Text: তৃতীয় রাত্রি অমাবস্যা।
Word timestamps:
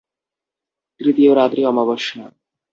তৃতীয় 1.01 1.31
রাত্রি 1.35 1.61
অমাবস্যা। 1.65 2.23